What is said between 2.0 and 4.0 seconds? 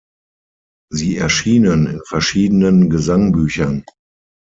verschiedenen Gesangbüchern.